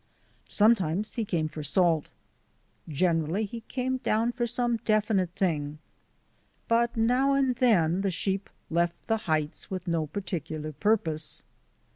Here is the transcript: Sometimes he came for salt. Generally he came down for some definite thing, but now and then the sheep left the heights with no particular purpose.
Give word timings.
Sometimes 0.49 1.13
he 1.13 1.23
came 1.23 1.47
for 1.47 1.61
salt. 1.61 2.09
Generally 2.89 3.45
he 3.45 3.61
came 3.61 3.97
down 3.97 4.31
for 4.31 4.47
some 4.47 4.77
definite 4.77 5.29
thing, 5.35 5.77
but 6.67 6.97
now 6.97 7.33
and 7.33 7.53
then 7.57 8.01
the 8.01 8.09
sheep 8.09 8.49
left 8.71 9.05
the 9.05 9.17
heights 9.29 9.69
with 9.69 9.87
no 9.87 10.07
particular 10.07 10.71
purpose. 10.71 11.43